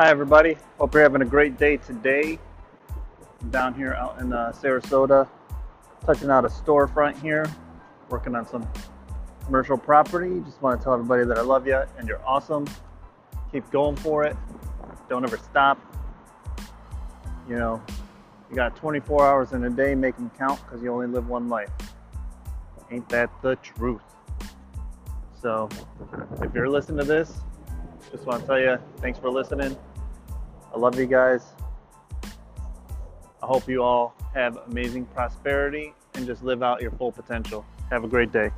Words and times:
Hi, 0.00 0.08
everybody. 0.08 0.56
Hope 0.78 0.94
you're 0.94 1.02
having 1.02 1.20
a 1.20 1.26
great 1.26 1.58
day 1.58 1.76
today. 1.76 2.38
I'm 3.42 3.50
down 3.50 3.74
here 3.74 3.92
out 3.92 4.18
in 4.18 4.32
uh, 4.32 4.50
Sarasota, 4.50 5.28
touching 6.06 6.30
out 6.30 6.46
a 6.46 6.48
storefront 6.48 7.20
here, 7.20 7.44
working 8.08 8.34
on 8.34 8.48
some 8.48 8.66
commercial 9.44 9.76
property. 9.76 10.40
Just 10.46 10.62
want 10.62 10.80
to 10.80 10.82
tell 10.82 10.94
everybody 10.94 11.26
that 11.26 11.36
I 11.36 11.42
love 11.42 11.66
you 11.66 11.82
and 11.98 12.08
you're 12.08 12.24
awesome. 12.24 12.66
Keep 13.52 13.70
going 13.70 13.94
for 13.94 14.24
it. 14.24 14.38
Don't 15.10 15.22
ever 15.22 15.36
stop. 15.36 15.78
You 17.46 17.56
know, 17.56 17.82
you 18.48 18.56
got 18.56 18.76
24 18.76 19.26
hours 19.26 19.52
in 19.52 19.64
a 19.64 19.70
day, 19.70 19.94
make 19.94 20.16
them 20.16 20.30
count 20.38 20.62
because 20.64 20.82
you 20.82 20.90
only 20.94 21.08
live 21.08 21.28
one 21.28 21.50
life. 21.50 21.68
Ain't 22.90 23.06
that 23.10 23.30
the 23.42 23.56
truth? 23.56 24.00
So, 25.42 25.68
if 26.40 26.54
you're 26.54 26.70
listening 26.70 27.00
to 27.00 27.04
this, 27.04 27.42
just 28.10 28.24
want 28.24 28.40
to 28.40 28.46
tell 28.46 28.58
you 28.58 28.78
thanks 29.02 29.18
for 29.18 29.28
listening. 29.28 29.76
I 30.72 30.78
love 30.78 30.98
you 30.98 31.06
guys. 31.06 31.42
I 33.42 33.46
hope 33.46 33.68
you 33.68 33.82
all 33.82 34.14
have 34.34 34.58
amazing 34.68 35.06
prosperity 35.06 35.94
and 36.14 36.26
just 36.26 36.42
live 36.42 36.62
out 36.62 36.80
your 36.82 36.90
full 36.92 37.10
potential. 37.10 37.64
Have 37.90 38.04
a 38.04 38.08
great 38.08 38.32
day. 38.32 38.50